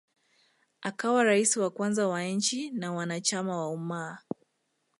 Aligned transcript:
akawa 0.81 1.23
rais 1.23 1.57
wa 1.57 1.69
kwanza 1.69 2.07
wa 2.07 2.23
nchi 2.23 2.71
na 2.71 2.93
wanachama 2.93 3.57
wa 3.57 3.69
Ummar 3.69 4.23